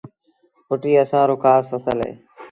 ڦُٽيٚ 0.67 0.99
اسآݩ 1.03 1.27
رو 1.29 1.35
کآس 1.43 1.63
ڦسل 1.71 1.97
اهي 2.03 2.13